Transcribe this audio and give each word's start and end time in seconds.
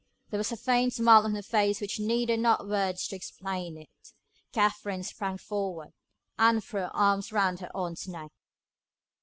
There 0.31 0.39
was 0.39 0.51
a 0.51 0.57
faint 0.57 0.93
smile 0.93 1.25
on 1.25 1.35
her 1.35 1.43
face 1.43 1.79
which 1.79 1.99
needed 1.99 2.39
not 2.39 2.67
words 2.67 3.07
to 3.07 3.15
explain 3.15 3.77
it. 3.77 4.13
Katherine 4.51 5.03
sprang 5.03 5.37
forward, 5.37 5.93
and 6.39 6.63
threw 6.63 6.79
her 6.79 6.95
arms 6.95 7.31
round 7.31 7.59
her 7.59 7.69
aunt's 7.77 8.07
neck. 8.07 8.31